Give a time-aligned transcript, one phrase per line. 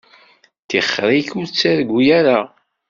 [0.69, 2.39] Tixeṛ-ik ur ttargu ara.